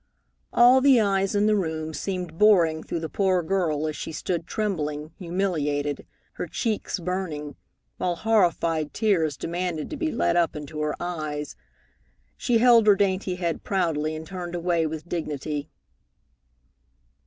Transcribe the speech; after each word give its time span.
All 0.51 0.81
the 0.81 0.99
eyes 0.99 1.35
in 1.35 1.45
the 1.45 1.55
room 1.55 1.93
seemed 1.93 2.39
boring 2.39 2.81
through 2.81 3.01
the 3.01 3.07
poor 3.07 3.43
girl 3.43 3.85
as 3.87 3.95
she 3.95 4.11
stood 4.11 4.47
trembling, 4.47 5.11
humiliated, 5.19 6.07
her 6.33 6.47
cheeks 6.47 6.97
burning, 6.99 7.55
while 7.97 8.15
horrified 8.15 8.95
tears 8.95 9.37
demanded 9.37 9.91
to 9.91 9.97
be 9.97 10.11
let 10.11 10.35
up 10.35 10.55
into 10.55 10.79
her 10.81 10.95
eyes. 10.99 11.55
She 12.35 12.57
held 12.57 12.87
her 12.87 12.95
dainty 12.95 13.35
head 13.35 13.63
proudly, 13.63 14.15
and 14.15 14.25
turned 14.25 14.55
away 14.55 14.87
with 14.87 15.07
dignity. 15.07 15.69